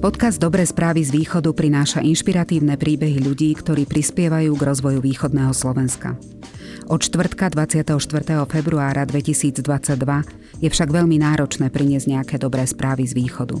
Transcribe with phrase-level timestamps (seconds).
[0.00, 6.16] Podcast Dobré správy z východu prináša inšpiratívne príbehy ľudí, ktorí prispievajú k rozvoju východného Slovenska.
[6.88, 8.00] Od čtvrtka 24.
[8.48, 9.60] februára 2022
[10.64, 13.60] je však veľmi náročné priniesť nejaké dobré správy z východu.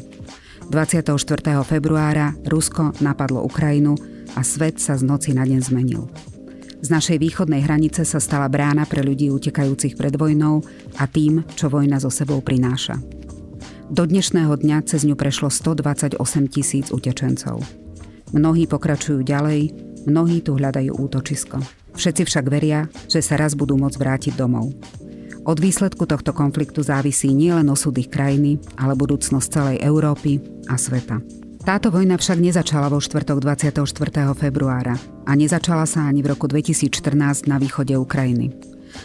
[0.72, 1.12] 24.
[1.60, 4.00] februára Rusko napadlo Ukrajinu
[4.32, 6.08] a svet sa z noci na deň zmenil.
[6.80, 10.64] Z našej východnej hranice sa stala brána pre ľudí utekajúcich pred vojnou
[10.96, 13.19] a tým, čo vojna so sebou prináša.
[13.90, 16.14] Do dnešného dňa cez ňu prešlo 128
[16.46, 17.58] tisíc utečencov.
[18.30, 19.74] Mnohí pokračujú ďalej,
[20.06, 21.58] mnohí tu hľadajú útočisko.
[21.98, 24.70] Všetci však veria, že sa raz budú môcť vrátiť domov.
[25.42, 30.38] Od výsledku tohto konfliktu závisí nielen osud ich krajiny, ale budúcnosť celej Európy
[30.70, 31.18] a sveta.
[31.66, 33.74] Táto vojna však nezačala vo štvrtok 24.
[34.38, 34.94] februára
[35.26, 38.54] a nezačala sa ani v roku 2014 na východe Ukrajiny.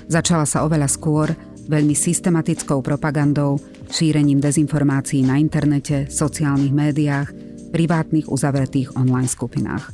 [0.05, 1.33] Začala sa oveľa skôr,
[1.67, 7.29] veľmi systematickou propagandou, šírením dezinformácií na internete, sociálnych médiách,
[7.75, 9.91] privátnych uzavretých online skupinách.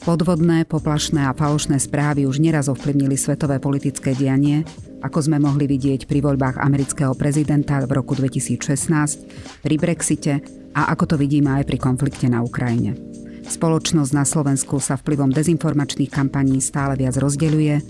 [0.00, 4.64] Podvodné, poplašné a falošné správy už neraz ovplyvnili svetové politické dianie,
[5.04, 10.40] ako sme mohli vidieť pri voľbách amerického prezidenta v roku 2016, pri Brexite
[10.72, 12.96] a ako to vidíme aj pri konflikte na Ukrajine.
[13.44, 17.84] Spoločnosť na Slovensku sa vplyvom dezinformačných kampaní stále viac rozdeľuje,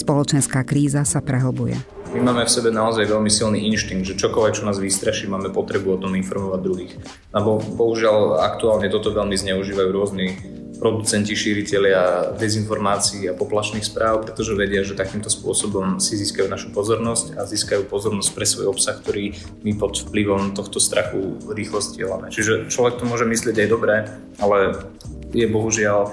[0.00, 1.99] spoločenská kríza sa prehlbuje.
[2.10, 5.94] My máme v sebe naozaj veľmi silný inštinkt, že čokoľvek, čo nás vystraší, máme potrebu
[5.94, 6.94] o tom informovať druhých.
[7.30, 10.34] Lebo bohužiaľ aktuálne toto veľmi zneužívajú rôzni
[10.80, 17.36] producenti, šíriteľia dezinformácií a poplašných správ, pretože vedia, že takýmto spôsobom si získajú našu pozornosť
[17.36, 22.32] a získajú pozornosť pre svoj obsah, ktorý my pod vplyvom tohto strachu rýchlo stielame.
[22.32, 24.08] Čiže človek to môže myslieť aj dobre,
[24.40, 24.88] ale
[25.30, 26.10] je bohužiaľ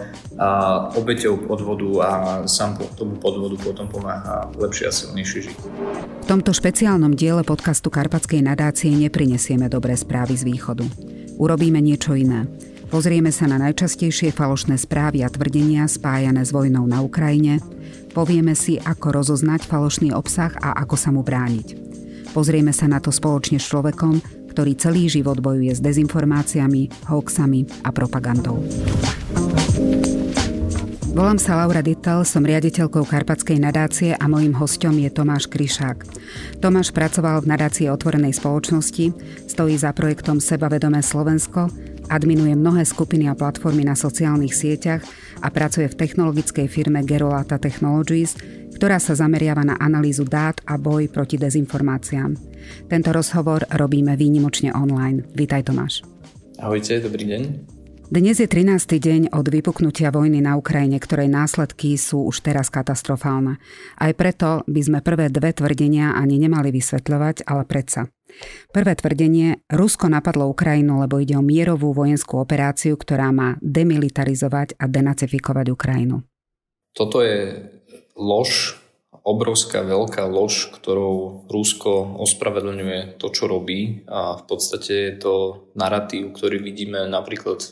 [0.93, 2.11] obeťou podvodu a
[2.45, 5.57] sám tomu podvodu potom pomáha lepšie a silnejšie žiť.
[6.21, 10.85] V tomto špeciálnom diele podcastu Karpatskej nadácie neprinesieme dobré správy z východu.
[11.41, 12.45] Urobíme niečo iné.
[12.87, 17.59] Pozrieme sa na najčastejšie falošné správy a tvrdenia spájané s vojnou na Ukrajine,
[18.15, 21.75] povieme si, ako rozoznať falošný obsah a ako sa mu brániť.
[22.31, 24.23] Pozrieme sa na to spoločne s človekom,
[24.57, 28.57] ktorý celý život bojuje s dezinformáciami, hoaxami a propagandou.
[31.13, 36.09] Volám sa Laura Dittel, som riaditeľkou Karpatskej nadácie a mojím hostom je Tomáš Kryšák.
[36.57, 39.13] Tomáš pracoval v nadácii otvorenej spoločnosti,
[39.45, 41.69] stojí za projektom Sebavedomé Slovensko,
[42.09, 45.05] adminuje mnohé skupiny a platformy na sociálnych sieťach
[45.45, 48.33] a pracuje v technologickej firme Gerolata Technologies,
[48.73, 52.56] ktorá sa zameriava na analýzu dát a boj proti dezinformáciám.
[52.87, 55.27] Tento rozhovor robíme výnimočne online.
[55.35, 56.05] Vítaj Tomáš.
[56.57, 57.41] Ahojte, dobrý deň.
[58.07, 59.03] Dnes je 13.
[59.03, 63.59] deň od vypuknutia vojny na Ukrajine, ktorej následky sú už teraz katastrofálne.
[63.99, 68.07] Aj preto by sme prvé dve tvrdenia ani nemali vysvetľovať, ale predsa.
[68.71, 74.87] Prvé tvrdenie, Rusko napadlo Ukrajinu, lebo ide o mierovú vojenskú operáciu, ktorá má demilitarizovať a
[74.87, 76.23] denacifikovať Ukrajinu.
[76.95, 77.59] Toto je
[78.15, 78.79] lož,
[79.27, 85.33] obrovská veľká lož, ktorou Rusko ospravedlňuje to, čo robí a v podstate je to
[85.75, 87.69] narratív, ktorý vidíme napríklad e,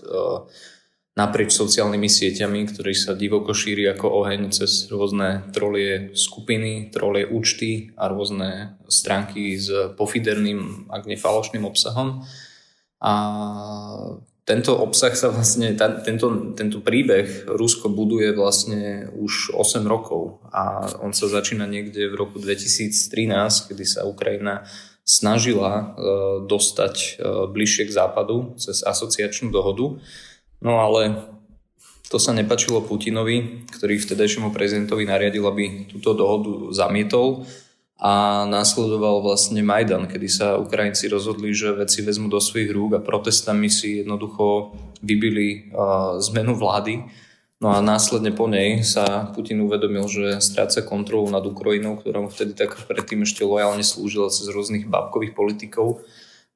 [1.16, 7.95] naprieč sociálnymi sieťami, ktorý sa divoko šíri ako oheň cez rôzne trolie skupiny, trolie účty
[7.95, 12.27] a rôzne stránky s pofiderným, ak nefalošným obsahom.
[12.99, 13.13] A
[14.45, 20.85] tento obsah sa vlastne, tá, tento, tento príbeh Rusko buduje vlastne už 8 rokov a
[21.01, 22.94] on sa začína niekde v roku 2013,
[23.73, 24.69] kedy sa Ukrajina
[25.01, 25.85] snažila uh,
[26.45, 29.97] dostať uh, bližšie k západu cez asociačnú dohodu.
[30.61, 31.25] No ale
[32.13, 37.50] to sa nepačilo Putinovi, ktorý vtedajšiemu prezidentovi nariadil, aby túto dohodu zamietol
[37.95, 43.03] a následoval vlastne Majdan, kedy sa Ukrajinci rozhodli, že veci vezmu do svojich rúk a
[43.03, 47.07] protestami si jednoducho vybili uh, zmenu vlády.
[47.63, 52.28] No a následne po nej sa Putin uvedomil, že stráca kontrolu nad Ukrajinou, ktorá mu
[52.28, 56.03] vtedy tak predtým ešte lojálne slúžila cez rôznych bábkových politikov.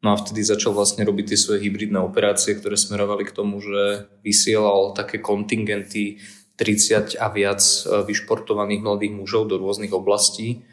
[0.03, 4.11] No a vtedy začal vlastne robiť tie svoje hybridné operácie, ktoré smerovali k tomu, že
[4.27, 6.19] vysielal také kontingenty
[6.59, 10.67] 30 a viac vyšportovaných mladých mužov do rôznych oblastí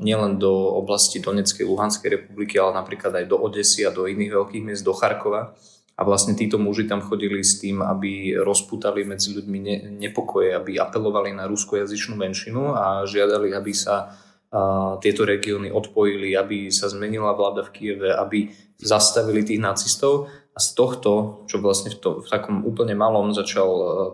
[0.00, 4.64] nielen do oblasti Donetskej, Luhanskej republiky, ale napríklad aj do Odesy a do iných veľkých
[4.64, 5.52] miest, do Charkova.
[5.96, 10.76] A vlastne títo muži tam chodili s tým, aby rozputali medzi ľuďmi ne, nepokoje, aby
[10.76, 14.12] apelovali na ruskojazyčnú menšinu a žiadali, aby sa
[14.52, 20.28] a, tieto regióny odpojili, aby sa zmenila vláda v Kieve, aby zastavili tých nacistov.
[20.56, 23.68] A z tohto, čo vlastne v, to, v takom úplne malom začal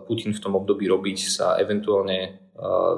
[0.07, 2.42] Putin v tom období robiť, sa eventuálne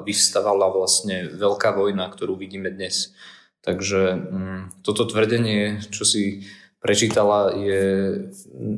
[0.04, 3.16] vyvstávala vlastne veľká vojna, ktorú vidíme dnes.
[3.64, 6.46] Takže mm, toto tvrdenie, čo si
[6.78, 7.82] prečítala, je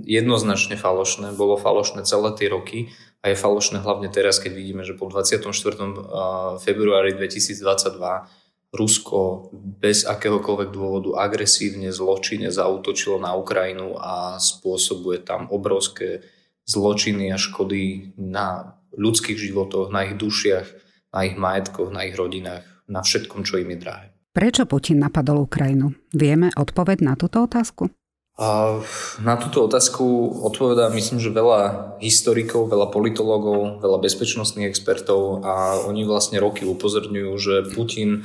[0.08, 1.36] jednoznačne falošné.
[1.36, 2.88] Bolo falošné celé tie roky
[3.20, 5.44] a je falošné hlavne teraz, keď vidíme, že po 24.
[6.62, 7.98] februári 2022
[8.68, 9.48] Rusko
[9.80, 16.20] bez akéhokoľvek dôvodu agresívne, zločine zautočilo na Ukrajinu a spôsobuje tam obrovské
[16.68, 20.66] zločiny a škody na ľudských životoch, na ich dušiach,
[21.12, 24.06] na ich majetkoch, na ich rodinách, na všetkom, čo im je drahé.
[24.32, 25.96] Prečo Putin napadol Ukrajinu?
[26.14, 27.90] Vieme odpoveď na túto otázku?
[28.38, 28.78] A
[29.18, 30.06] na túto otázku
[30.46, 37.32] odpovedá myslím, že veľa historikov, veľa politologov, veľa bezpečnostných expertov a oni vlastne roky upozorňujú,
[37.34, 38.22] že Putin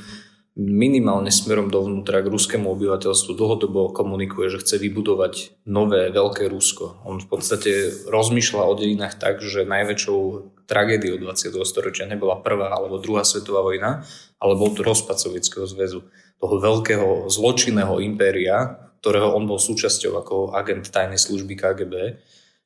[0.54, 7.02] minimálne smerom dovnútra k ruskému obyvateľstvu dlhodobo komunikuje, že chce vybudovať nové veľké Rusko.
[7.02, 11.54] On v podstate rozmýšľa o dejinách tak, že najväčšou tragédiou 20.
[11.64, 14.04] storočia nebola prvá alebo druhá svetová vojna,
[14.40, 16.04] ale bol to rozpad Sovietskeho zväzu.
[16.40, 21.94] Toho veľkého zločinného impéria, ktorého on bol súčasťou ako agent tajnej služby KGB.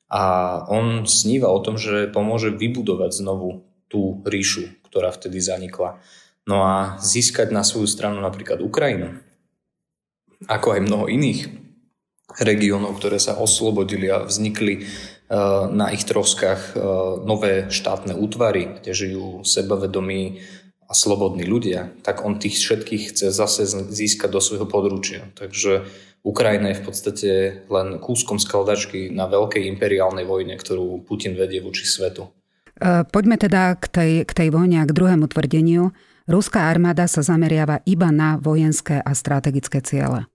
[0.09, 0.23] A
[0.71, 6.01] on sníva o tom, že pomôže vybudovať znovu tú ríšu, ktorá vtedy zanikla.
[6.49, 9.21] No a získať na svoju stranu napríklad Ukrajinu,
[10.49, 11.39] ako aj mnoho iných
[12.39, 14.87] regiónov, ktoré sa oslobodili a vznikli
[15.69, 16.75] na ich troskách e,
[17.21, 20.41] nové štátne útvary, kde žijú sebavedomí
[20.89, 25.29] a slobodní ľudia, tak on tých všetkých chce zase získať do svojho područia.
[25.37, 25.85] Takže
[26.25, 27.31] Ukrajina je v podstate
[27.69, 32.33] len kúskom skaldačky na veľkej imperiálnej vojne, ktorú Putin vedie voči svetu.
[32.81, 35.93] E, poďme teda k tej, k tej vojne a k druhému tvrdeniu.
[36.25, 40.25] Ruská armáda sa zameriava iba na vojenské a strategické ciele.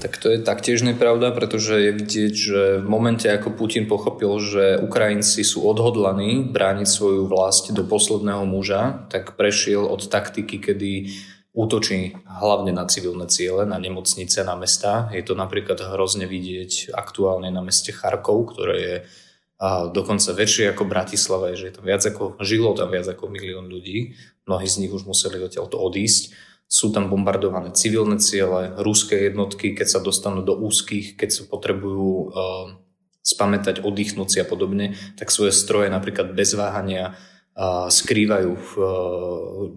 [0.00, 4.78] Tak to je taktiež nepravda, pretože je vidieť, že v momente, ako Putin pochopil, že
[4.80, 11.14] Ukrajinci sú odhodlaní brániť svoju vlast do posledného muža, tak prešiel od taktiky, kedy
[11.54, 15.08] útočí hlavne na civilné ciele, na nemocnice, na mesta.
[15.14, 18.96] Je to napríklad hrozne vidieť aktuálne na meste Charkov, ktoré je
[19.54, 23.70] a dokonca väčšie ako Bratislava, že je tam viac ako, žilo tam viac ako milión
[23.70, 24.12] ľudí
[24.46, 26.32] mnohí z nich už museli odtiaľto odísť.
[26.64, 32.10] Sú tam bombardované civilné ciele, ruské jednotky, keď sa dostanú do úzkých, keď sa potrebujú
[32.32, 32.66] uh,
[33.24, 37.16] spamätať, oddychnúť si a podobne, tak svoje stroje napríklad bez váhania
[37.56, 38.88] uh, skrývajú v uh,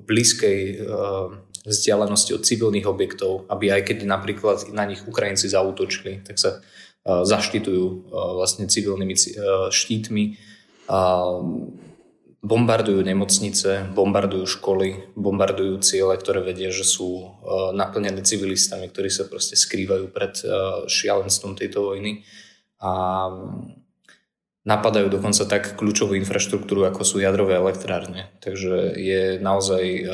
[0.03, 1.31] blízkej uh,
[1.67, 7.27] vzdialenosti od civilných objektov, aby aj keď napríklad na nich Ukrajinci zautočili, tak sa uh,
[7.27, 10.23] zaštitujú uh, vlastne civilnými uh, štítmi.
[10.87, 11.67] Uh,
[12.47, 19.27] bombardujú nemocnice, bombardujú školy, bombardujú ciele, ktoré vedia, že sú uh, naplnené civilistami, ktorí sa
[19.27, 22.23] proste skrývajú pred uh, šialenstvom tejto vojny
[22.79, 22.91] a
[24.67, 28.31] napadajú dokonca tak kľúčovú infraštruktúru, ako sú jadrové elektrárne.
[28.39, 30.07] Takže je naozaj uh,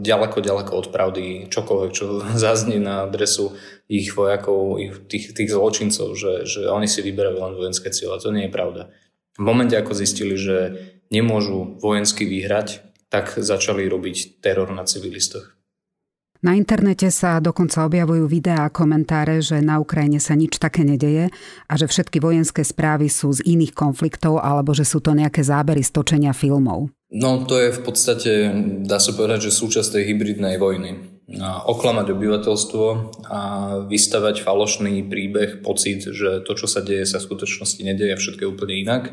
[0.00, 3.52] ďaleko, ďaleko od pravdy čokoľvek, čo zaznie na adresu
[3.84, 4.80] ich vojakov,
[5.12, 8.16] tých, tých zločincov, že, že oni si vyberajú len vojenské cieľe.
[8.24, 8.88] To nie je pravda.
[9.36, 10.72] V momente, ako zistili, že
[11.10, 15.56] nemôžu vojensky vyhrať, tak začali robiť teror na civilistoch.
[16.44, 21.32] Na internete sa dokonca objavujú videá a komentáre, že na Ukrajine sa nič také nedeje
[21.66, 25.80] a že všetky vojenské správy sú z iných konfliktov alebo že sú to nejaké zábery
[25.80, 26.92] z točenia filmov.
[27.10, 28.32] No to je v podstate,
[28.84, 31.16] dá sa povedať, že súčasť tej hybridnej vojny.
[31.40, 32.84] A oklamať obyvateľstvo
[33.26, 33.40] a
[33.90, 38.52] vystavať falošný príbeh, pocit, že to, čo sa deje, sa v skutočnosti nedeje všetko je
[38.52, 39.04] úplne inak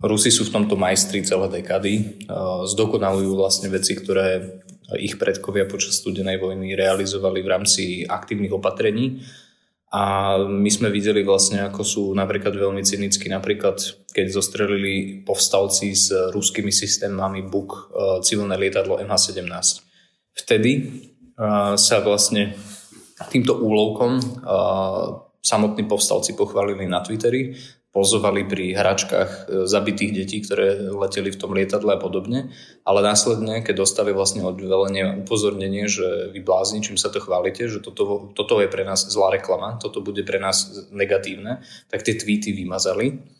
[0.00, 2.24] Rusi sú v tomto majstri celé dekady,
[2.64, 4.60] zdokonalujú vlastne veci, ktoré
[4.96, 9.20] ich predkovia počas studenej vojny realizovali v rámci aktívnych opatrení.
[9.90, 13.76] A my sme videli vlastne, ako sú napríklad veľmi cynicky, napríklad
[14.14, 17.70] keď zostrelili povstalci s ruskými systémami BUK
[18.22, 19.50] civilné lietadlo MH17.
[20.32, 20.72] Vtedy
[21.74, 22.54] sa vlastne
[23.28, 24.16] týmto úlovkom
[25.42, 27.52] samotní povstalci pochválili na Twitteri
[27.90, 32.54] pozovali pri hračkách e, zabitých detí, ktoré leteli v tom lietadle a podobne,
[32.86, 37.82] ale následne, keď dostali vlastne odvelenie upozornenie, že vy blázni, čím sa to chválite, že
[37.82, 42.54] toto, toto je pre nás zlá reklama, toto bude pre nás negatívne, tak tie tweety
[42.54, 43.39] vymazali.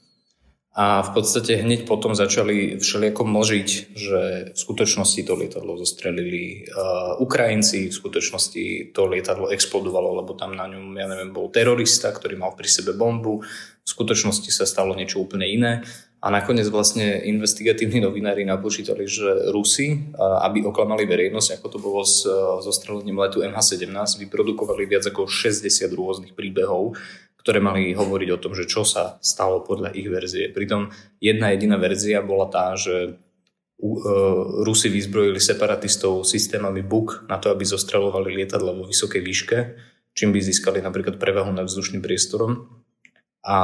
[0.71, 4.21] A v podstate hneď potom začali všelijako mlžiť, že
[4.55, 10.71] v skutočnosti to lietadlo zostrelili uh, Ukrajinci, v skutočnosti to lietadlo explodovalo, lebo tam na
[10.71, 13.43] ňom, ja neviem, bol terorista, ktorý mal pri sebe bombu,
[13.83, 15.73] v skutočnosti sa stalo niečo úplne iné.
[16.21, 22.29] A nakoniec vlastne investigatívni novinári napočítali, že Rusi, aby oklamali verejnosť, ako to bolo s,
[22.61, 25.65] so strelením letu MH17, vyprodukovali viac ako 60
[25.97, 26.95] rôznych príbehov,
[27.41, 30.53] ktoré mali hovoriť o tom, že čo sa stalo podľa ich verzie.
[30.53, 33.11] Pritom jedna jediná verzia bola tá, že e,
[34.65, 39.59] Rusi vyzbrojili separatistov systémami BUK na to, aby zostrelovali lietadla vo vysokej výške
[40.15, 42.67] čím by získali napríklad prevahu nad vzdušným priestorom
[43.41, 43.57] a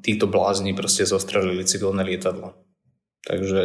[0.00, 2.56] títo blázni proste zostrelili civilné lietadlo.
[3.20, 3.60] Takže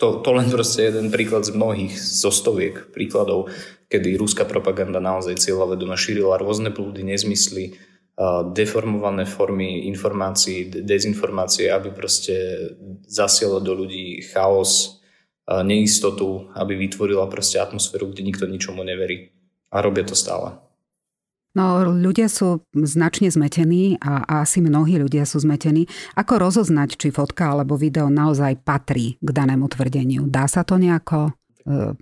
[0.00, 3.52] to, to len proste jeden príklad z mnohých, zo stoviek príkladov,
[3.92, 7.76] kedy rúska propaganda naozaj cieľavedome šírila rôzne blúdy, nezmysly,
[8.56, 12.34] deformované formy informácií, dezinformácie, aby proste
[13.04, 15.04] zasielo do ľudí chaos,
[15.44, 19.28] neistotu, aby vytvorila proste atmosféru, kde nikto ničomu neverí.
[19.68, 20.56] A robia to stále.
[21.52, 25.84] No, ľudia sú značne zmetení a, asi mnohí ľudia sú zmetení.
[26.16, 30.24] Ako rozoznať, či fotka alebo video naozaj patrí k danému tvrdeniu?
[30.32, 31.32] Dá sa to nejako e,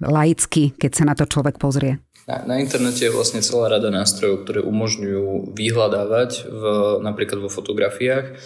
[0.07, 1.99] laicky, keď sa na to človek pozrie?
[2.31, 6.63] Na, na internete je vlastne celá rada nástrojov, ktoré umožňujú vyhľadávať v,
[7.03, 8.39] napríklad vo fotografiách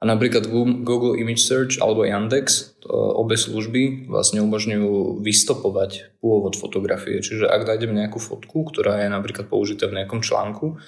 [0.00, 0.48] a napríklad
[0.80, 7.20] Google Image Search alebo Yandex, obe služby vlastne umožňujú vystopovať pôvod fotografie.
[7.20, 10.80] Čiže ak nájdem nejakú fotku, ktorá je napríklad použitá v nejakom článku,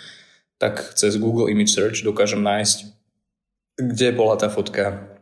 [0.57, 2.88] tak cez Google Image Search dokážem nájsť,
[3.76, 5.12] kde bola tá fotka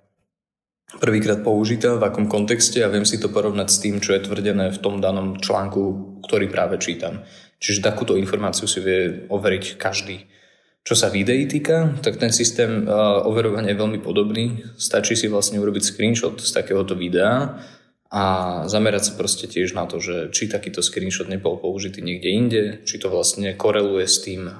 [1.03, 4.71] prvýkrát použitá, v akom kontexte a viem si to porovnať s tým, čo je tvrdené
[4.71, 5.83] v tom danom článku,
[6.31, 7.27] ktorý práve čítam.
[7.59, 10.30] Čiže takúto informáciu si vie overiť každý.
[10.81, 12.89] Čo sa videí týka, tak ten systém
[13.25, 14.65] overovania je veľmi podobný.
[14.81, 17.61] Stačí si vlastne urobiť screenshot z takéhoto videa
[18.11, 18.25] a
[18.67, 22.99] zamerať sa proste tiež na to, že či takýto screenshot nebol použitý niekde inde, či
[22.99, 24.51] to vlastne koreluje s tým,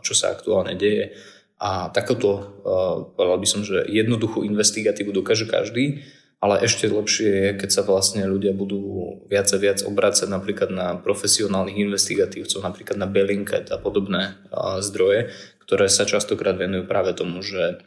[0.00, 1.12] čo sa aktuálne deje
[1.56, 6.04] a takoto, uh, povedal by som, že jednoduchú investigatívu dokáže každý,
[6.36, 11.00] ale ešte lepšie je, keď sa vlastne ľudia budú viac a viac obrácať napríklad na
[11.00, 14.36] profesionálnych investigatívcov, napríklad na Bellingcat a podobné
[14.84, 15.32] zdroje,
[15.66, 17.82] ktoré sa častokrát venujú práve tomu, že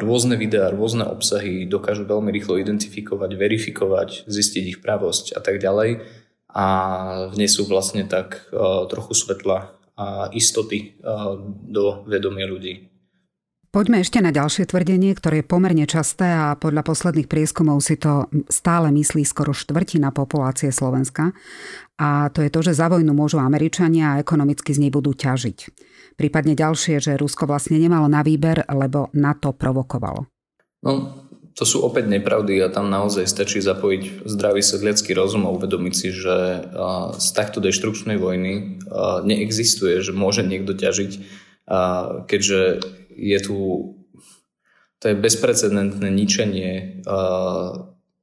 [0.00, 6.08] rôzne videá, rôzne obsahy dokážu veľmi rýchlo identifikovať, verifikovať, zistiť ich pravosť a tak ďalej
[6.48, 6.66] a
[7.36, 8.48] vnesú vlastne tak
[8.88, 10.96] trochu svetla a istoty
[11.68, 12.88] do vedomia ľudí.
[13.68, 18.24] Poďme ešte na ďalšie tvrdenie, ktoré je pomerne časté a podľa posledných prieskumov si to
[18.48, 21.36] stále myslí skoro štvrtina populácie Slovenska.
[22.00, 25.58] A to je to, že za vojnu môžu Američania a ekonomicky z nej budú ťažiť.
[26.16, 30.24] Prípadne ďalšie, že Rusko vlastne nemalo na výber, lebo na to provokovalo.
[30.80, 35.92] No, to sú opäť nepravdy a tam naozaj stačí zapojiť zdravý sedliacký rozum a uvedomiť
[35.94, 36.64] si, že
[37.20, 38.80] z takto deštrukčnej vojny
[39.28, 41.12] neexistuje, že môže niekto ťažiť,
[42.24, 42.60] keďže
[43.18, 43.56] je tu
[44.98, 47.02] to je bezprecedentné ničenie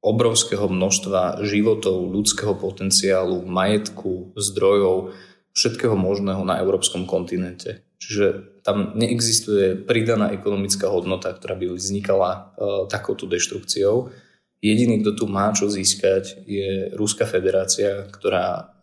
[0.06, 5.16] obrovského množstva životov, ľudského potenciálu, majetku, zdrojov,
[5.56, 7.88] všetkého možného na európskom kontinente.
[7.98, 14.12] Čiže tam neexistuje pridaná ekonomická hodnota, ktorá by vznikala uh, takouto deštrukciou.
[14.60, 18.76] Jediný, kto tu má čo získať, je Ruská federácia, ktorá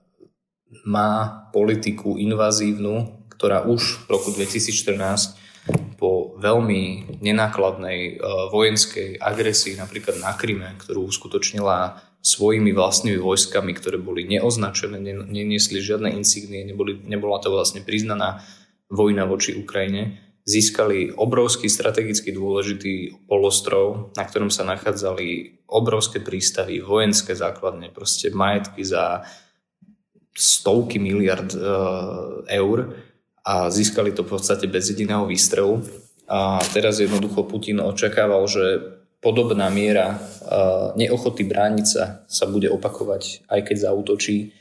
[0.88, 5.41] má politiku invazívnu, ktorá už v roku 2014
[5.98, 13.98] po veľmi nenákladnej uh, vojenskej agresii napríklad na Kryme, ktorú uskutočnila svojimi vlastnými vojskami, ktoré
[13.98, 18.42] boli neoznačené, neniesli žiadne insignie, neboli, nebola to vlastne priznaná
[18.86, 27.34] vojna voči Ukrajine, získali obrovský strategicky dôležitý polostrov, na ktorom sa nachádzali obrovské prístavy, vojenské
[27.34, 29.22] základne, proste majetky za
[30.34, 31.58] stovky miliard e,
[32.58, 32.78] eur
[33.42, 35.82] a získali to v podstate bez jediného výstrelu.
[36.30, 38.64] A teraz jednoducho Putin očakával, že
[39.22, 40.18] podobná miera
[40.98, 44.54] neochoty brániť sa sa bude opakovať, aj keď zautočí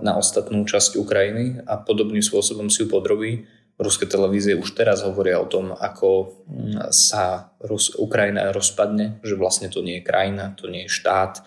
[0.00, 3.44] na ostatnú časť Ukrajiny a podobným spôsobom si ju podrobí.
[3.74, 7.50] Ruské televízie už teraz hovoria o tom, ako mm, sa
[7.98, 11.42] Ukrajina rozpadne, že vlastne to nie je krajina, to nie je štát.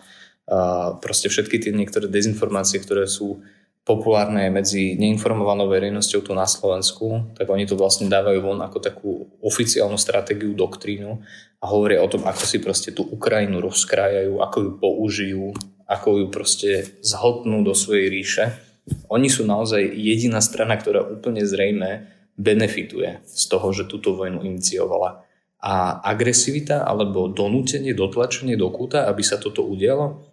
[1.00, 3.40] Proste všetky tie niektoré dezinformácie, ktoré sú
[3.88, 9.10] populárne medzi neinformovanou verejnosťou tu na Slovensku, tak oni to vlastne dávajú von ako takú
[9.40, 11.16] oficiálnu stratégiu, doktrínu
[11.58, 15.46] a hovoria o tom, ako si proste tú Ukrajinu rozkrájajú, ako ju použijú,
[15.88, 18.44] ako ju proste zhltnú do svojej ríše.
[19.08, 25.24] Oni sú naozaj jediná strana, ktorá úplne zrejme benefituje z toho, že túto vojnu iniciovala.
[25.58, 30.27] A agresivita alebo donútenie, dotlačenie do kúta, aby sa toto udialo,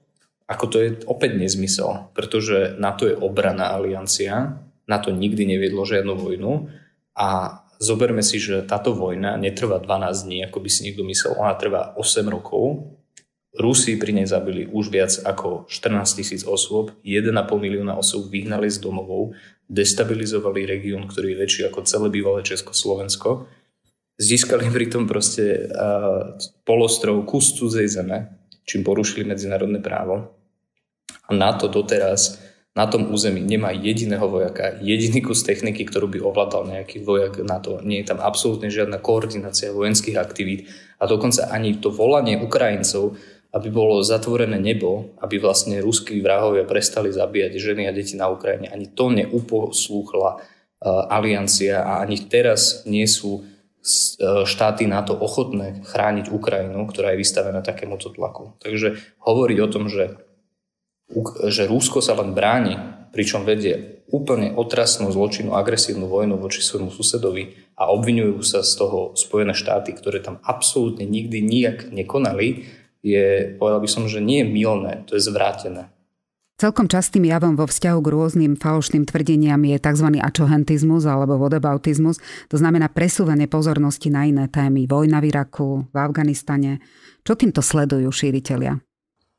[0.45, 5.81] ako to je opäť nezmysel, pretože na to je obraná aliancia, na to nikdy neviedlo
[5.85, 6.69] žiadnu vojnu
[7.17, 11.57] a zoberme si, že táto vojna netrvá 12 dní, ako by si niekto myslel, ona
[11.57, 12.95] trvá 8 rokov
[13.55, 18.83] Rusi pri nej zabili už viac ako 14 tisíc osôb, 1,5 milióna osôb vyhnali z
[18.83, 19.31] domovov,
[19.71, 23.47] destabilizovali región, ktorý je väčší ako celé bývalé Československo.
[24.19, 26.35] Získali pritom proste uh,
[26.67, 28.27] polostrov kus cudzej zeme,
[28.65, 30.35] čím porušili medzinárodné právo.
[31.25, 32.41] A na to doteraz
[32.75, 37.63] na tom území nemá jediného vojaka, jediný kus techniky, ktorú by ovládal nejaký vojak na
[37.63, 37.79] to.
[37.79, 40.67] Nie je tam absolútne žiadna koordinácia vojenských aktivít
[40.99, 43.15] a dokonca ani to volanie Ukrajincov,
[43.55, 48.67] aby bolo zatvorené nebo, aby vlastne ruskí vrahovia prestali zabíjať ženy a deti na Ukrajine.
[48.67, 53.39] Ani to neuposlúchla uh, aliancia a ani teraz nie sú
[54.49, 58.57] štáty na to ochotné chrániť Ukrajinu, ktorá je vystavená takémuto tlaku.
[58.57, 60.25] Takže hovoriť o tom, že
[61.45, 62.81] že Rusko sa len bráni,
[63.13, 68.99] pričom vedie úplne otrasnú zločinnú agresívnu vojnu voči svojmu susedovi a obvinujú sa z toho
[69.17, 72.69] Spojené štáty, ktoré tam absolútne nikdy nijak nekonali,
[73.05, 75.93] je, povedal by som, že nie je milné, to je zvrátené.
[76.55, 80.07] Celkom častým javom vo vzťahu k rôznym falošným tvrdeniam je tzv.
[80.23, 84.87] ačohentizmus alebo vodebautizmus, to znamená presúvanie pozornosti na iné témy.
[84.87, 86.79] Vojna v Iraku, v Afganistane.
[87.27, 88.79] Čo týmto sledujú šíritelia?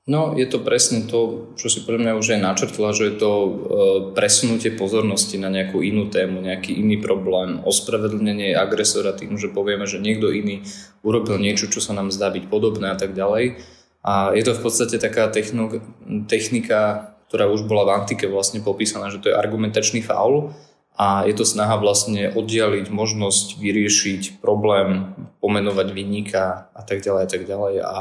[0.05, 3.33] No, je to presne to, čo si pre mňa už aj načrtla, že je to
[3.33, 3.51] e,
[4.13, 10.05] presunutie pozornosti na nejakú inú tému, nejaký iný problém, ospravedlnenie agresora tým, že povieme, že
[10.05, 10.63] niekto iný
[11.01, 13.59] urobil niečo, čo sa nám zdá byť podobné a tak ďalej.
[14.07, 15.27] A je to v podstate taká
[16.31, 20.55] technika, ktorá už bola v antike vlastne popísaná, že to je argumentačný faul
[20.95, 27.29] a je to snaha vlastne oddialiť možnosť vyriešiť problém, pomenovať vinníka a tak ďalej a
[27.29, 28.01] tak ďalej a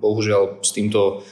[0.00, 1.22] bohužiaľ s týmto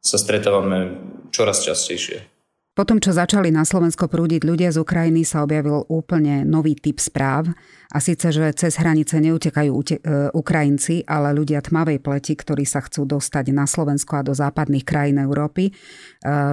[0.00, 0.98] sa stretávame
[1.28, 2.33] čoraz častejšie.
[2.74, 6.98] Po tom, čo začali na Slovensko prúdiť ľudia z Ukrajiny, sa objavil úplne nový typ
[6.98, 7.54] správ.
[7.94, 12.82] A síce, že cez hranice neutekajú ute- e, Ukrajinci, ale ľudia tmavej pleti, ktorí sa
[12.82, 15.70] chcú dostať na Slovensko a do západných krajín Európy.
[15.70, 15.72] E,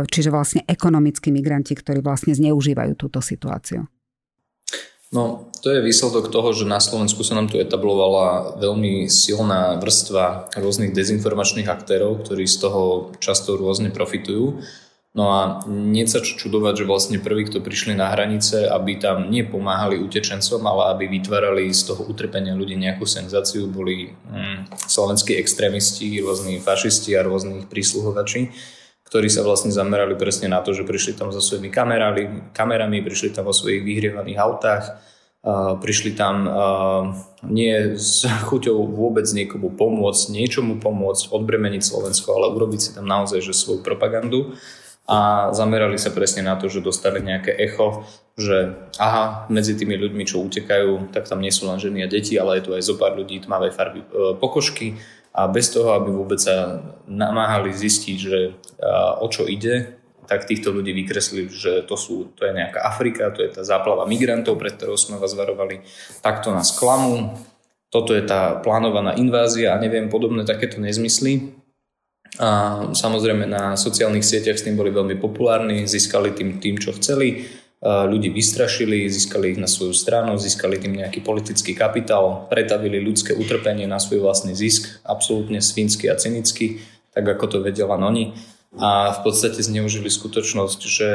[0.06, 3.90] čiže vlastne ekonomickí migranti, ktorí vlastne zneužívajú túto situáciu.
[5.10, 10.54] No, to je výsledok toho, že na Slovensku sa nám tu etablovala veľmi silná vrstva
[10.54, 14.62] rôznych dezinformačných aktérov, ktorí z toho často rôzne profitujú.
[15.12, 19.44] No a nie sa čudovať, že vlastne prví, kto prišli na hranice, aby tam nie
[19.44, 26.24] pomáhali utečencom, ale aby vytvárali z toho utrpenia ľudí nejakú senzáciu, boli hm, slovenskí extrémisti,
[26.24, 28.56] rôzni fašisti a rôznych prísluhovači
[29.12, 33.36] ktorí sa vlastne zamerali presne na to, že prišli tam so svojimi kamerami, kamerami prišli
[33.36, 35.04] tam vo svojich vyhrievaných autách,
[35.44, 37.12] uh, prišli tam uh,
[37.44, 43.44] nie s chuťou vôbec niekomu pomôcť, niečomu pomôcť, odbremeniť Slovensko, ale urobiť si tam naozaj
[43.44, 44.56] že svoju propagandu
[45.10, 48.06] a zamerali sa presne na to, že dostali nejaké echo,
[48.38, 52.38] že aha, medzi tými ľuďmi, čo utekajú, tak tam nie sú len ženy a deti,
[52.38, 54.96] ale je tu aj zo pár ľudí tmavej farby uh, pokožky,
[55.32, 58.40] a bez toho, aby vôbec sa namáhali zistiť, že
[59.24, 59.96] o čo ide,
[60.28, 64.04] tak týchto ľudí vykreslili, že to, sú, to je nejaká Afrika, to je tá záplava
[64.08, 65.84] migrantov, pred ktorou sme vás varovali,
[66.20, 67.36] takto nás klamú,
[67.92, 71.52] toto je tá plánovaná invázia a neviem, podobné takéto nezmysly.
[72.40, 77.44] A samozrejme na sociálnych sieťach s tým boli veľmi populárni, získali tým, tým čo chceli
[77.82, 83.90] ľudí vystrašili, získali ich na svoju stranu, získali tým nejaký politický kapitál, pretavili ľudské utrpenie
[83.90, 88.38] na svoj vlastný zisk, absolútne svinsky a cynicky, tak ako to vedela oni.
[88.78, 91.10] A v podstate zneužili skutočnosť, že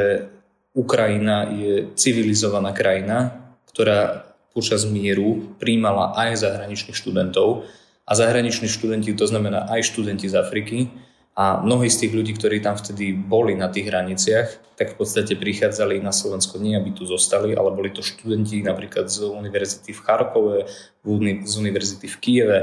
[0.76, 7.64] Ukrajina je civilizovaná krajina, ktorá počas mieru príjmala aj zahraničných študentov
[8.04, 10.90] a zahraniční študenti, to znamená aj študenti z Afriky,
[11.36, 15.36] a mnohí z tých ľudí, ktorí tam vtedy boli na tých hraniciach, tak v podstate
[15.36, 20.00] prichádzali na Slovensko nie, aby tu zostali, ale boli to študenti napríklad z univerzity v
[20.00, 20.58] Charkove,
[21.44, 22.58] z univerzity v Kieve,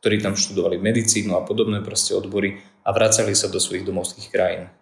[0.00, 4.72] ktorí tam študovali medicínu a podobné proste odbory a vracali sa do svojich domovských krajín.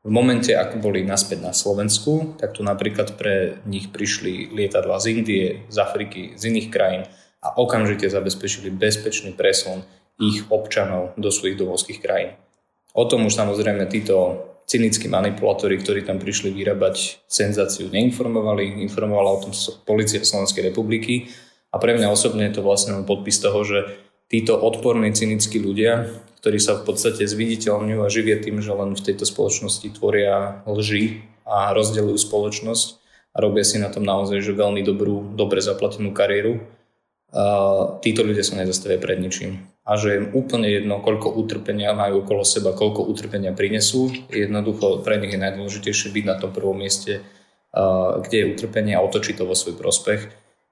[0.00, 5.04] V momente, ak boli naspäť na Slovensku, tak tu napríklad pre nich prišli lietadla z
[5.12, 7.02] Indie, z Afriky, z iných krajín
[7.44, 9.84] a okamžite zabezpečili bezpečný presun
[10.16, 12.32] ich občanov do svojich domovských krajín.
[12.96, 18.80] O tom už samozrejme títo cynickí manipulátori, ktorí tam prišli vyrábať senzáciu, neinformovali.
[18.82, 19.52] Informovala o tom
[19.84, 21.28] policia Slovenskej republiky
[21.70, 23.78] a pre mňa osobne je to vlastne podpis toho, že
[24.32, 26.08] títo odporní, cynickí ľudia,
[26.40, 31.20] ktorí sa v podstate zviditeľňujú a živia tým, že len v tejto spoločnosti tvoria lži
[31.44, 32.86] a rozdelujú spoločnosť
[33.36, 36.64] a robia si na tom naozaj že veľmi dobrú, dobre zaplatenú kariéru.
[38.00, 42.42] Títo ľudia sa nezastavia pred ničím a že je úplne jedno, koľko utrpenia majú okolo
[42.42, 44.10] seba, koľko utrpenia prinesú.
[44.34, 47.22] Jednoducho pre nich je najdôležitejšie byť na tom prvom mieste,
[48.26, 50.26] kde je utrpenie a otočiť to vo svoj prospech.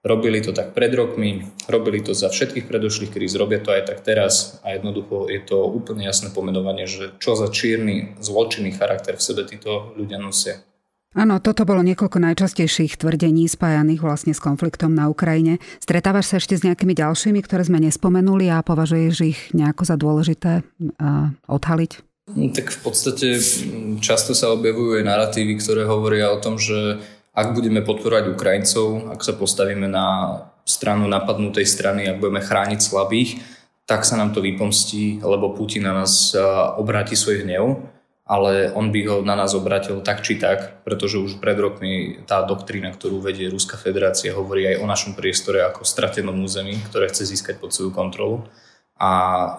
[0.05, 4.05] Robili to tak pred rokmi, robili to za všetkých predošlých kríz, robia to aj tak
[4.05, 9.25] teraz a jednoducho je to úplne jasné pomenovanie, že čo za čierny, zločinný charakter v
[9.25, 10.61] sebe títo ľudia nosia.
[11.15, 15.63] Áno, toto bolo niekoľko najčastejších tvrdení spájaných vlastne s konfliktom na Ukrajine.
[15.79, 20.67] Stretávaš sa ešte s nejakými ďalšími, ktoré sme nespomenuli a považuješ ich nejako za dôležité
[20.67, 22.03] uh, odhaliť?
[22.35, 23.39] No, tak v podstate
[24.03, 26.99] často sa objavujú aj narratívy, ktoré hovoria o tom, že
[27.31, 33.39] ak budeme podporovať Ukrajincov, ak sa postavíme na stranu napadnutej strany, ak budeme chrániť slabých,
[33.85, 36.33] tak sa nám to vypomstí, lebo Putin na nás
[36.81, 37.85] obráti svoj hnev,
[38.25, 42.41] ale on by ho na nás obratil tak či tak, pretože už pred rokmi tá
[42.41, 47.29] doktrína, ktorú vedie Ruská federácia, hovorí aj o našom priestore ako stratenom území, ktoré chce
[47.29, 48.49] získať pod svoju kontrolu.
[48.97, 49.11] A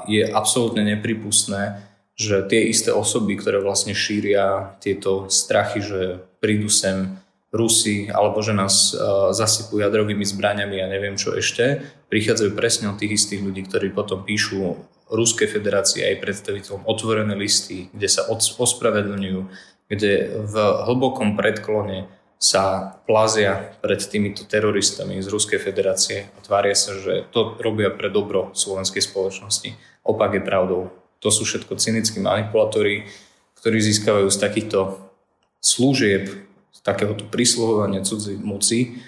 [0.10, 1.78] je absolútne nepripustné,
[2.17, 7.21] že tie isté osoby, ktoré vlastne šíria tieto strachy, že prídu sem
[7.56, 12.99] Rusi, alebo že nás uh, zasypú jadrovými zbraniami a neviem čo ešte, prichádzajú presne od
[12.99, 14.75] tých istých ľudí, ktorí potom píšu
[15.10, 19.39] Ruskej federácii aj predstaviteľom otvorené listy, kde sa ospravedlňujú,
[19.86, 20.56] kde v
[20.89, 22.10] hlbokom predklone
[22.41, 28.12] sa plazia pred týmito teroristami z Ruskej federácie a tvária sa, že to robia pre
[28.12, 29.74] dobro slovenskej spoločnosti.
[30.04, 30.82] Opak je pravdou.
[31.24, 33.08] To sú všetko cynickí manipulátori,
[33.62, 35.00] ktorí získavajú z takýchto
[35.63, 36.30] služieb,
[36.76, 39.02] z takéhoto prisluhovania cudzej moci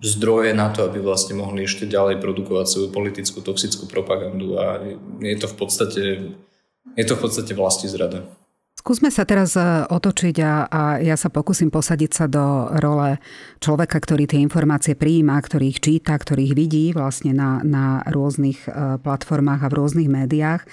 [0.00, 4.80] zdroje na to, aby vlastne mohli ešte ďalej produkovať svoju politickú toxickú propagandu a
[5.24, 6.02] je to v podstate,
[6.92, 8.28] je to v podstate vlasti zrada.
[8.76, 13.18] Skúsme sa teraz e, otočiť a, a ja sa pokúsim posadiť sa do role
[13.58, 18.68] človeka, ktorý tie informácie prijíma, ktorý ich číta, ktorý ich vidí vlastne na, na rôznych
[18.68, 20.68] e, platformách a v rôznych médiách.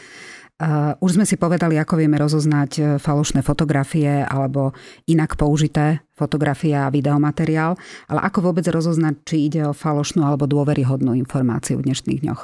[0.64, 4.72] E, už sme si povedali, ako vieme rozoznať falošné fotografie alebo
[5.12, 7.76] inak použité fotografie a videomateriál,
[8.08, 12.42] ale ako vôbec rozoznať, či ide o falošnú alebo dôveryhodnú informáciu v dnešných dňoch?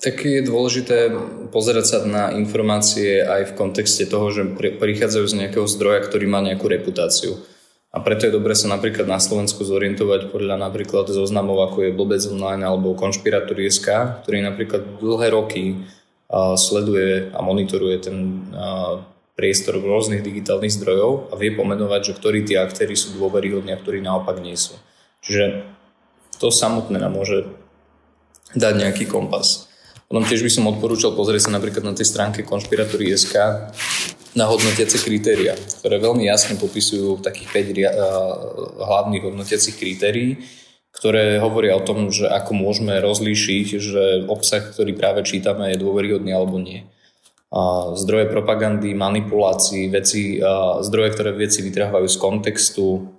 [0.00, 1.12] Tak je dôležité
[1.52, 6.40] pozerať sa na informácie aj v kontexte toho, že prichádzajú z nejakého zdroja, ktorý má
[6.40, 7.36] nejakú reputáciu.
[7.92, 12.22] A preto je dobré sa napríklad na Slovensku zorientovať podľa napríklad zoznamov, ako je Blbec
[12.32, 15.84] Online alebo Konšpiratúrie.sk, ktorý napríklad dlhé roky
[16.54, 18.46] sleduje a monitoruje ten
[19.34, 23.98] priestor rôznych digitálnych zdrojov a vie pomenovať, že ktorí tí aktéry sú dôveryhodní a ktorí
[24.04, 24.76] naopak nie sú.
[25.24, 25.64] Čiže
[26.38, 27.48] to samotné nám môže
[28.52, 29.70] dať nejaký kompas.
[30.10, 33.34] Potom tiež by som odporúčal pozrieť sa napríklad na tej stránke konšpiratúry.sk
[34.30, 40.38] na hodnotiace kritéria, ktoré veľmi jasne popisujú takých 5 hlavných hodnotiacich kritérií,
[40.90, 46.34] ktoré hovoria o tom, že ako môžeme rozlíšiť, že obsah, ktorý práve čítame, je dôveryhodný
[46.34, 46.86] alebo nie
[47.98, 50.38] zdroje propagandy, manipulácií, veci,
[50.86, 53.10] zdroje, ktoré veci vytrhávajú z kontextu,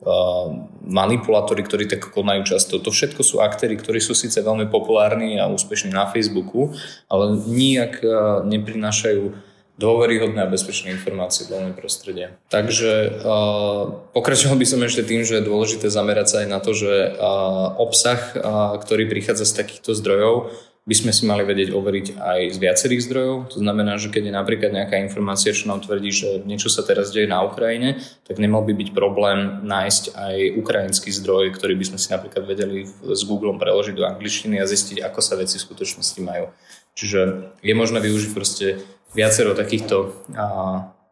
[0.88, 2.80] manipulátori, ktorí tak konajú často.
[2.80, 6.72] To všetko sú aktéry, ktorí sú síce veľmi populárni a úspešní na Facebooku,
[7.12, 8.00] ale nijak
[8.48, 12.36] neprinášajú dôveryhodné a bezpečné informácie v danom prostredie.
[12.52, 16.72] Takže uh, pokračoval by som ešte tým, že je dôležité zamerať sa aj na to,
[16.76, 22.18] že uh, obsah, uh, ktorý prichádza z takýchto zdrojov, by sme si mali vedieť overiť
[22.18, 23.54] aj z viacerých zdrojov.
[23.54, 27.14] To znamená, že keď je napríklad nejaká informácia, čo nám tvrdí, že niečo sa teraz
[27.14, 32.00] deje na Ukrajine, tak nemal by byť problém nájsť aj ukrajinský zdroj, ktorý by sme
[32.02, 36.20] si napríklad vedeli s Googlem preložiť do angličtiny a zistiť, ako sa veci v skutočnosti
[36.26, 36.50] majú.
[36.98, 37.20] Čiže
[37.62, 40.14] je možné využiť proste viacero takýchto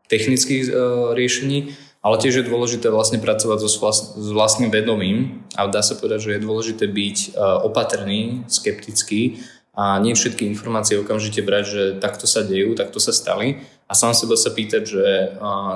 [0.09, 0.71] technických e,
[1.13, 1.59] riešení,
[2.01, 6.33] ale tiež je dôležité vlastne pracovať so s vlastným vedomím a dá sa povedať, že
[6.35, 7.27] je dôležité byť e,
[7.63, 9.43] opatrný, skeptický
[9.79, 14.11] a nie všetky informácie okamžite brať, že takto sa dejú, takto sa stali a sám
[14.11, 15.05] seba sa pýtať, že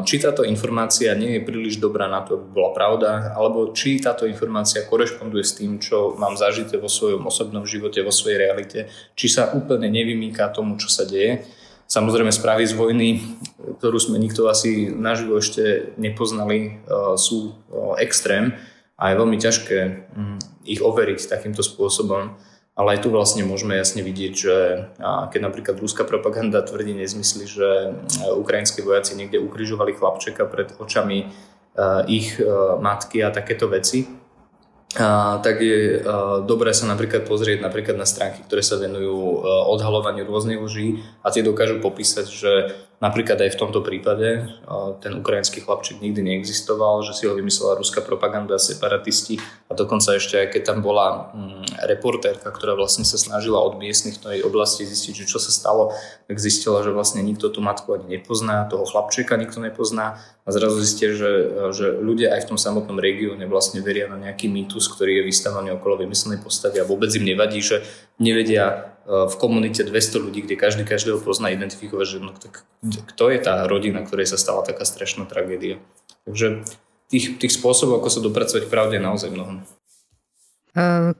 [0.03, 4.27] či táto informácia nie je príliš dobrá na to, aby bola pravda, alebo či táto
[4.27, 9.31] informácia korešponduje s tým, čo mám zažité vo svojom osobnom živote, vo svojej realite, či
[9.31, 11.47] sa úplne nevymýka tomu, čo sa deje.
[11.93, 13.21] Samozrejme správy z vojny,
[13.77, 16.81] ktorú sme nikto asi naživo ešte nepoznali,
[17.21, 17.53] sú
[18.01, 18.57] extrém
[18.97, 19.77] a je veľmi ťažké
[20.09, 22.33] mm, ich overiť takýmto spôsobom.
[22.73, 24.55] Ale aj tu vlastne môžeme jasne vidieť, že
[25.29, 27.93] keď napríklad rúska propaganda tvrdí nezmysly, že
[28.33, 31.29] ukrajinskí vojaci niekde ukrižovali chlapčeka pred očami
[32.09, 32.41] ich
[32.81, 34.09] matky a takéto veci,
[35.41, 36.05] tak je
[36.45, 39.41] dobré sa napríklad pozrieť napríklad na stránky, ktoré sa venujú
[39.73, 42.51] odhalovaniu rôznych lží a tie dokážu popísať, že
[43.03, 44.47] Napríklad aj v tomto prípade
[45.03, 49.43] ten ukrajinský chlapček nikdy neexistoval, že si ho vymyslela ruská propaganda, separatisti.
[49.67, 54.23] A dokonca ešte aj keď tam bola mm, reportérka, ktorá vlastne sa snažila od miestnych
[54.23, 55.91] tej oblasti zistiť, že čo sa stalo,
[56.31, 60.23] tak zistila, že vlastne nikto tú matku ani nepozná, toho chlapčeka nikto nepozná.
[60.43, 61.31] A zrazu zistia, že,
[61.75, 65.75] že ľudia aj v tom samotnom regióne vlastne veria na nejaký mýtus, ktorý je vystavaný
[65.75, 67.83] okolo vymyslenej postavy a vôbec im nevadí, že
[68.19, 72.63] nevedia Eh, v komunite 200 ľudí, kde každý každého pozná identifikovať, že no, tak,
[73.11, 75.75] kto je tá rodina, ktorej sa stala taká strašná tragédia.
[76.23, 76.63] Takže
[77.11, 79.59] tých, tých spôsobov, ako sa dopracovať pravde, je naozaj mnoho.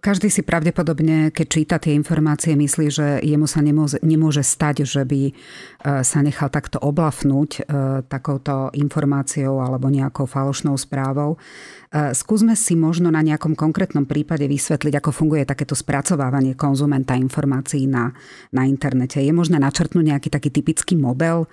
[0.02, 5.30] Každý si pravdepodobne, keď číta tie informácie, myslí, že jemu sa nemôže, stať, že by
[6.02, 7.62] sa nechal takto oblafnúť
[8.10, 11.38] takouto informáciou alebo nejakou falošnou správou.
[11.94, 18.10] Skúsme si možno na nejakom konkrétnom prípade vysvetliť, ako funguje takéto spracovávanie konzumenta informácií na,
[18.50, 19.22] na internete.
[19.22, 21.46] Je možné načrtnúť nejaký taký typický model,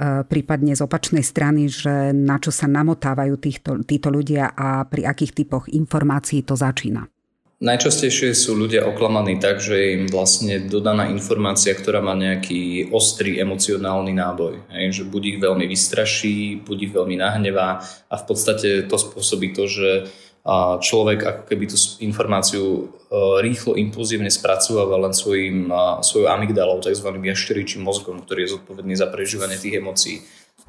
[0.00, 5.36] prípadne z opačnej strany, že na čo sa namotávajú týchto, títo ľudia a pri akých
[5.36, 7.11] typoch informácií to začína?
[7.62, 14.10] Najčastejšie sú ľudia oklamaní tak, že im vlastne dodaná informácia, ktorá má nejaký ostrý emocionálny
[14.10, 14.66] náboj.
[14.74, 17.78] Hej, že buď ich veľmi vystraší, buď ich veľmi nahnevá
[18.10, 20.10] a v podstate to spôsobí to, že
[20.82, 22.82] človek ako keby tú informáciu e,
[23.46, 25.70] rýchlo, impulzívne spracúva len svojim,
[26.02, 27.14] svojou amygdalou, tzv.
[27.14, 30.18] jašteričím mozgom, ktorý je zodpovedný za prežívanie tých emócií.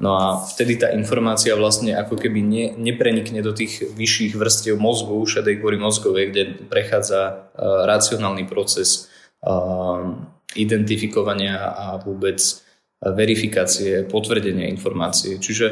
[0.02, 5.22] No a vtedy tá informácia vlastne ako keby ne, neprenikne do tých vyšších vrstiev mozgu,
[5.22, 9.06] šedej kôry mozgovej, kde prechádza uh, racionálny proces
[9.46, 10.18] uh,
[10.58, 12.42] identifikovania a vôbec
[13.04, 15.38] verifikácie, potvrdenia informácie.
[15.38, 15.66] Čiže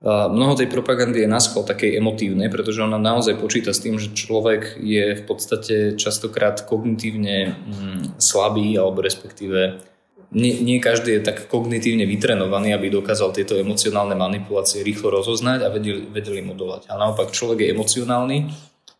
[0.00, 4.16] uh, mnoho tej propagandy je naskôr takej emotívne, pretože ona naozaj počíta s tým, že
[4.16, 9.84] človek je v podstate častokrát kognitívne mm, slabý alebo respektíve
[10.28, 15.72] nie, nie každý je tak kognitívne vytrenovaný, aby dokázal tieto emocionálne manipulácie rýchlo rozoznať a
[15.72, 16.92] vedeli, vedeli mu dolať.
[16.92, 18.36] A naopak človek je emocionálny,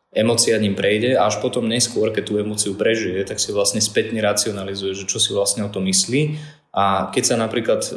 [0.09, 4.25] emocia ním prejde a až potom neskôr, keď tú emociu prežije, tak si vlastne spätne
[4.25, 6.41] racionalizuje, že čo si vlastne o to myslí
[6.73, 7.93] a keď sa napríklad e,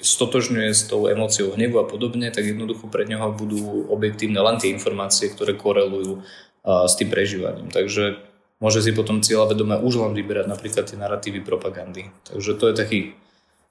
[0.00, 4.72] stotožňuje s tou emóciou hnevu a podobne, tak jednoducho pre neho budú objektívne len tie
[4.72, 6.20] informácie, ktoré korelujú e,
[6.64, 7.68] s tým prežívaním.
[7.68, 12.08] Takže môže si potom cieľa vedome už len vyberať napríklad tie narratívy propagandy.
[12.28, 13.00] Takže to je taký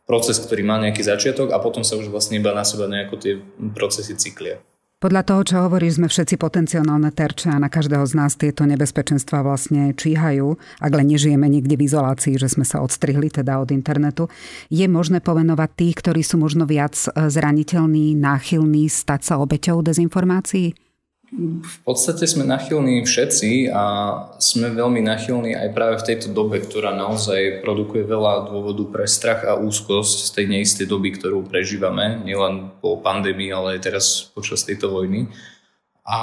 [0.05, 3.33] proces, ktorý má nejaký začiatok a potom sa už vlastne iba na seba nejako tie
[3.73, 4.61] procesy cyklia.
[4.95, 9.43] Podľa toho, čo hovoríš, sme všetci potenciálne terče a na každého z nás tieto nebezpečenstva
[9.43, 14.31] vlastne číhajú, ak len nežijeme niekde v izolácii, že sme sa odstrihli teda od internetu.
[14.71, 20.84] Je možné povenovať tých, ktorí sú možno viac zraniteľní, náchylní stať sa obeťou dezinformácií?
[21.35, 23.83] V podstate sme nachylní všetci a
[24.39, 29.43] sme veľmi nachylní aj práve v tejto dobe, ktorá naozaj produkuje veľa dôvodu pre strach
[29.43, 34.63] a úzkosť z tej neistej doby, ktorú prežívame, nielen po pandémii, ale aj teraz počas
[34.63, 35.27] tejto vojny.
[36.07, 36.19] A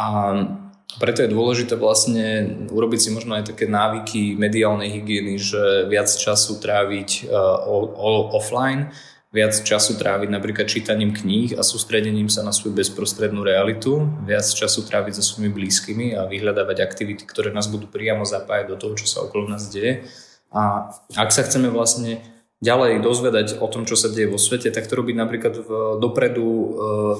[0.96, 6.57] preto je dôležité vlastne urobiť si možno aj také návyky mediálnej hygieny, že viac času
[6.57, 8.92] tráviť uh, offline,
[9.32, 14.84] viac času tráviť napríklad čítaním kníh a sústredením sa na svoju bezprostrednú realitu, viac času
[14.84, 19.08] tráviť so svojimi blízkymi a vyhľadávať aktivity, ktoré nás budú priamo zapájať do toho, čo
[19.08, 20.04] sa okolo nás deje.
[20.52, 22.20] A ak sa chceme vlastne
[22.62, 26.46] ďalej dozvedať o tom, čo sa deje vo svete, tak to robiť napríklad v dopredu
[26.46, 26.66] e,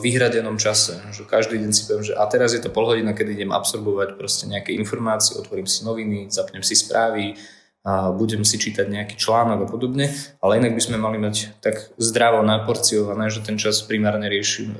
[0.05, 1.03] vyhradenom čase.
[1.17, 4.21] Že každý deň si poviem, že a teraz je to pol hodina, kedy idem absorbovať
[4.21, 7.35] proste nejaké informácie, otvorím si noviny, zapnem si správy,
[7.83, 10.07] a budem si čítať nejaký článok a podobne,
[10.39, 14.73] ale inak by sme mali mať tak zdravo naporciované, že ten čas primárne rieši, e,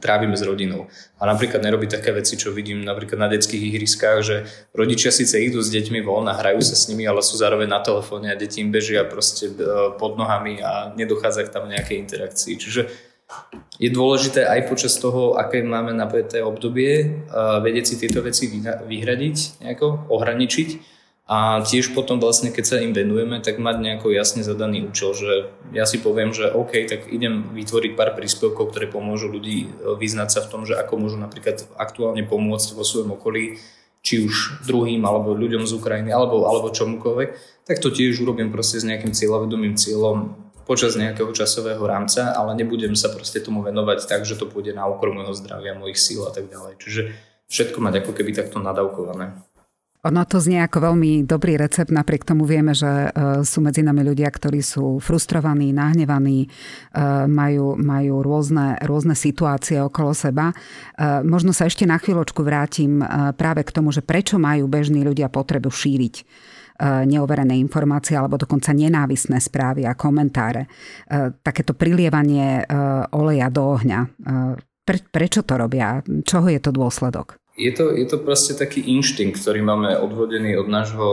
[0.00, 0.88] trávime s rodinou.
[1.20, 4.36] A napríklad nerobiť také veci, čo vidím napríklad na detských ihriskách, že
[4.72, 7.84] rodičia síce idú s deťmi von a hrajú sa s nimi, ale sú zároveň na
[7.84, 12.56] telefóne a deti im bežia proste e, pod nohami a nedochádza k tam nejakej interakcii.
[12.56, 12.82] Čiže
[13.76, 17.06] je dôležité aj počas toho, aké máme napäté obdobie, e,
[17.60, 20.96] vedieť si tieto veci vyhradiť, nejako ohraničiť
[21.28, 25.52] a tiež potom vlastne, keď sa im venujeme, tak mať nejako jasne zadaný účel, že
[25.76, 30.28] ja si poviem, že OK, tak idem vytvoriť pár príspevkov, ktoré pomôžu ľudí e, vyznať
[30.32, 33.60] sa v tom, že ako môžu napríklad aktuálne pomôcť vo svojom okolí,
[34.00, 38.80] či už druhým, alebo ľuďom z Ukrajiny, alebo, alebo čomukoľvek, tak to tiež urobím proste
[38.80, 40.32] s nejakým cieľavedomým cieľom
[40.64, 44.88] počas nejakého časového rámca, ale nebudem sa proste tomu venovať tak, že to pôjde na
[44.88, 46.80] úkor môjho zdravia, mojich síl a tak ďalej.
[46.80, 47.00] Čiže
[47.52, 49.47] všetko mať ako keby takto nadavkované.
[50.06, 53.08] Ono to znie ako veľmi dobrý recept, napriek tomu vieme, že e,
[53.42, 56.48] sú medzi nami ľudia, ktorí sú frustrovaní, nahnevaní, e,
[57.26, 60.54] majú, majú rôzne, rôzne situácie okolo seba.
[60.54, 63.02] E, možno sa ešte na chvíľočku vrátim
[63.34, 66.16] práve k tomu, že prečo majú bežní ľudia potrebu šíriť
[66.78, 70.70] neoverené informácie alebo dokonca nenávisné správy a komentáre.
[71.42, 72.62] Takéto prilievanie
[73.18, 74.00] oleja do ohňa.
[74.86, 75.98] Pre, prečo to robia?
[76.22, 77.34] Čoho je to dôsledok?
[77.58, 81.08] Je to, je to proste taký inštinkt, ktorý máme odvodený od nášho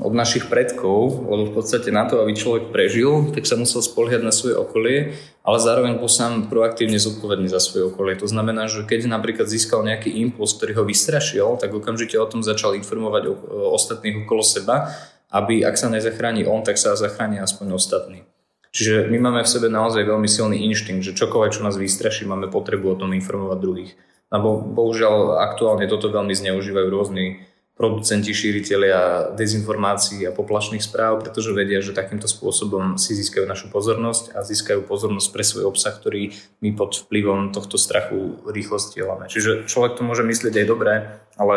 [0.00, 4.24] od našich predkov, lebo v podstate na to, aby človek prežil, tak sa musel spoliehať
[4.24, 8.16] na svoje okolie, ale zároveň bol sám proaktívne zodpovedný za svoje okolie.
[8.16, 12.40] To znamená, že keď napríklad získal nejaký impuls, ktorý ho vystrašil, tak okamžite o tom
[12.40, 14.96] začal informovať ostatných okolo seba,
[15.28, 18.24] aby ak sa nezachráni on, tak sa zachráni aspoň ostatní.
[18.72, 22.48] Čiže my máme v sebe naozaj veľmi silný inštinkt, že čokoľvek, čo nás vystraší, máme
[22.48, 23.92] potrebu o tom informovať druhých.
[24.30, 31.84] Lebo bohužiaľ aktuálne toto veľmi zneužívajú rôzni producenti, šíriteľia dezinformácií a poplašných správ, pretože vedia,
[31.84, 36.32] že takýmto spôsobom si získajú našu pozornosť a získajú pozornosť pre svoj obsah, ktorý
[36.64, 39.28] my pod vplyvom tohto strachu rýchlo stielame.
[39.28, 40.92] Čiže človek to môže myslieť aj dobre,
[41.36, 41.56] ale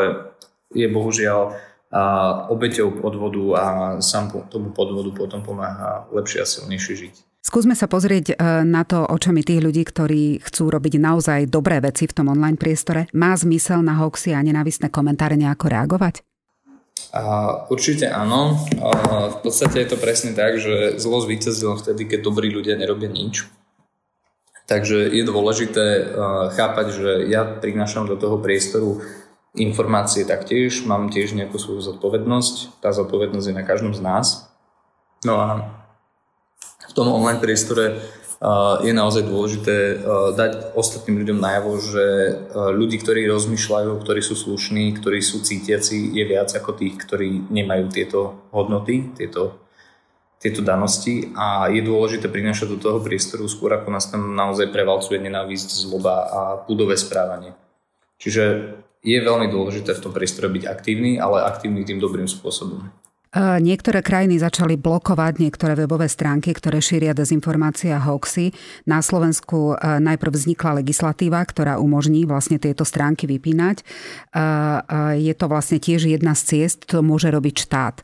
[0.75, 1.55] je bohužiaľ
[1.89, 2.03] a
[2.53, 3.65] obeťou podvodu a
[4.05, 7.15] sám tomu podvodu potom pomáha lepšie a silnejšie žiť.
[7.39, 12.04] Skúsme sa pozrieť e, na to očami tých ľudí, ktorí chcú robiť naozaj dobré veci
[12.04, 13.08] v tom online priestore.
[13.15, 16.19] Má zmysel na hoaxy a nenávistné komentáre nejako reagovať?
[17.15, 17.23] A
[17.71, 18.60] určite áno.
[18.84, 18.91] A
[19.32, 23.47] v podstate je to presne tak, že zlo zvíťazilo vtedy, keď dobrí ľudia nerobia nič.
[24.67, 26.02] Takže je dôležité e,
[26.54, 28.99] chápať, že ja prinášam do toho priestoru
[29.56, 32.84] informácie taktiež, mám tiež nejakú svoju zodpovednosť.
[32.84, 34.52] Tá zodpovednosť je na každom z nás.
[35.25, 35.79] No a
[36.89, 38.02] v tom online priestore
[38.80, 39.99] je naozaj dôležité
[40.32, 42.06] dať ostatným ľuďom najavo, že
[42.56, 47.91] ľudí, ktorí rozmýšľajú, ktorí sú slušní, ktorí sú cítiaci, je viac ako tých, ktorí nemajú
[47.91, 49.60] tieto hodnoty, tieto,
[50.39, 55.19] tieto danosti a je dôležité prinášať do toho priestoru skôr, ako nás tam naozaj prevalcuje
[55.19, 57.52] nenávisť, zloba a púdové správanie.
[58.23, 58.71] Čiže
[59.04, 62.88] je veľmi dôležité v tom priestore byť aktívny, ale aktívny tým dobrým spôsobom.
[63.38, 68.50] Niektoré krajiny začali blokovať niektoré webové stránky, ktoré šíria dezinformácie a hoaxy.
[68.89, 73.78] Na Slovensku e, najprv vznikla legislatíva, ktorá umožní vlastne tieto stránky vypínať.
[73.78, 74.42] E, e,
[75.30, 78.02] je to vlastne tiež jedna z ciest, to môže robiť štát.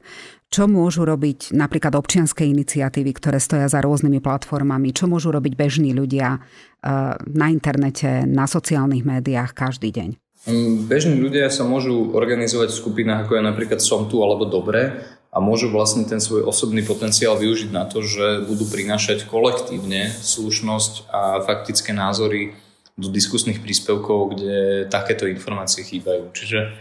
[0.53, 4.93] Čo môžu robiť napríklad občianské iniciatívy, ktoré stoja za rôznymi platformami?
[4.93, 6.37] Čo môžu robiť bežní ľudia
[7.25, 10.09] na internete, na sociálnych médiách každý deň?
[10.85, 15.43] Bežní ľudia sa môžu organizovať v skupinách, ako je napríklad Som tu alebo Dobre a
[15.43, 21.43] môžu vlastne ten svoj osobný potenciál využiť na to, že budú prinášať kolektívne slušnosť a
[21.43, 22.55] faktické názory
[22.95, 26.31] do diskusných príspevkov, kde takéto informácie chýbajú.
[26.31, 26.71] Čiže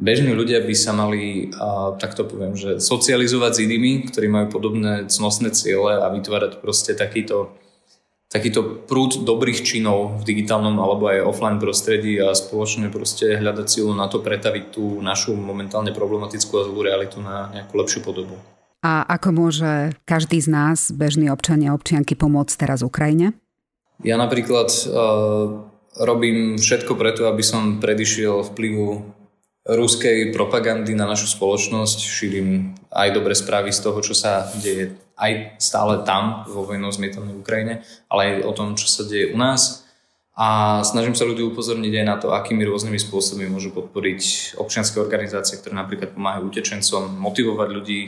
[0.00, 1.52] bežní ľudia by sa mali,
[2.00, 7.52] takto poviem, že socializovať s inými, ktorí majú podobné cnostné ciele a vytvárať proste takýto
[8.28, 13.96] takýto prúd dobrých činov v digitálnom alebo aj offline prostredí a spoločne proste hľadať silu
[13.96, 18.36] na to pretaviť tú našu momentálne problematickú a zlú realitu na nejakú lepšiu podobu.
[18.84, 23.34] A ako môže každý z nás, bežný občania a občianky, pomôcť teraz Ukrajine?
[24.06, 25.66] Ja napríklad uh,
[25.98, 29.18] robím všetko preto, aby som predišiel vplyvu
[29.66, 31.98] ruskej propagandy na našu spoločnosť.
[32.06, 37.42] Šírim aj dobré správy z toho, čo sa deje aj stále tam, vo vojnou zmietanej
[37.42, 39.82] Ukrajine, ale aj o tom, čo sa deje u nás.
[40.38, 45.58] A snažím sa ľudí upozorniť aj na to, akými rôznymi spôsobmi môžu podporiť občianske organizácie,
[45.58, 48.00] ktoré napríklad pomáhajú utečencom, motivovať ľudí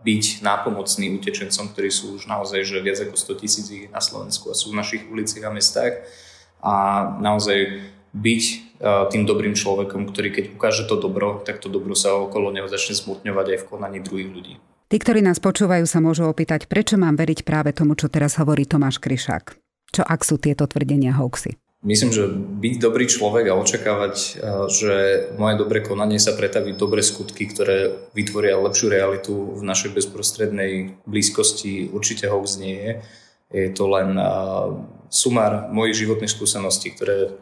[0.00, 4.56] byť nápomocní utečencom, ktorí sú už naozaj že viac ako 100 tisíc na Slovensku a
[4.56, 6.00] sú v našich uliciach a mestách.
[6.64, 6.72] A
[7.20, 7.84] naozaj
[8.16, 8.42] byť
[9.12, 12.96] tým dobrým človekom, ktorý keď ukáže to dobro, tak to dobro sa okolo neho začne
[12.96, 14.54] smutňovať aj v konaní druhých ľudí.
[14.92, 18.68] Tí, ktorí nás počúvajú, sa môžu opýtať, prečo mám veriť práve tomu, čo teraz hovorí
[18.68, 19.56] Tomáš Kryšák.
[19.88, 21.56] Čo ak sú tieto tvrdenia hoaxy?
[21.80, 24.36] Myslím, že byť dobrý človek a očakávať, eh,
[24.68, 24.94] že
[25.40, 31.88] moje dobré konanie sa pretaví dobre skutky, ktoré vytvoria lepšiu realitu v našej bezprostrednej blízkosti,
[31.88, 32.92] určite hoax nie je.
[33.48, 34.28] Je to len eh,
[35.08, 37.32] sumár mojich životných skúseností, ktoré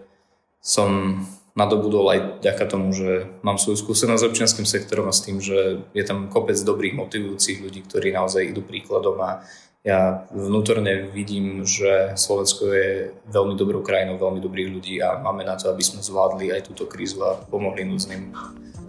[0.62, 1.18] som
[1.58, 5.82] nadobudol aj vďaka tomu, že mám svoju skúsenosť s občianským sektorom a s tým, že
[5.90, 9.42] je tam kopec dobrých motivujúcich ľudí, ktorí naozaj idú príkladom a
[9.80, 15.56] ja vnútorne vidím, že Slovensko je veľmi dobrou krajinou, veľmi dobrých ľudí a máme na
[15.56, 18.28] to, aby sme zvládli aj túto krízu a pomohli núdznym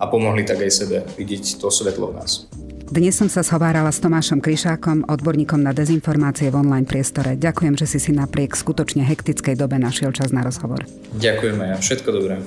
[0.01, 2.51] a pomohli tak aj sebe vidieť to svetlo v nás.
[2.91, 7.39] Dnes som sa zhovárala s Tomášom Kryšákom, odborníkom na dezinformácie v online priestore.
[7.39, 10.83] Ďakujem, že si si napriek skutočne hektickej dobe našiel čas na rozhovor.
[11.15, 12.43] Ďakujeme ja, všetko dobré.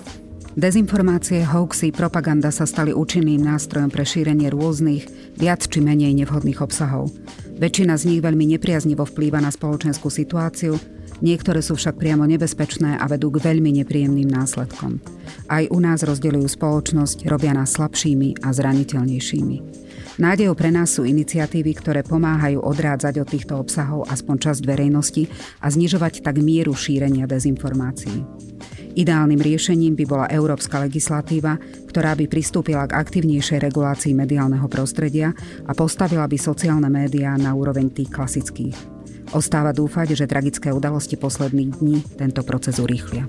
[0.54, 7.08] Dezinformácie, hoaxy, propaganda sa stali účinným nástrojom pre šírenie rôznych, viac či menej nevhodných obsahov.
[7.54, 10.74] Väčšina z nich veľmi nepriaznivo vplýva na spoločenskú situáciu,
[11.22, 14.98] niektoré sú však priamo nebezpečné a vedú k veľmi nepríjemným následkom.
[15.46, 19.56] Aj u nás rozdeľujú spoločnosť, robia nás slabšími a zraniteľnejšími.
[20.14, 25.26] Nádejou pre nás sú iniciatívy, ktoré pomáhajú odrádzať od týchto obsahov aspoň časť verejnosti
[25.58, 28.22] a znižovať tak mieru šírenia dezinformácií.
[28.94, 31.58] Ideálnym riešením by bola európska legislatíva,
[31.90, 35.34] ktorá by pristúpila k aktívnejšej regulácii mediálneho prostredia
[35.66, 38.78] a postavila by sociálne médiá na úroveň tých klasických.
[39.34, 43.26] Ostáva dúfať, že tragické udalosti posledných dní tento proces urýchlia.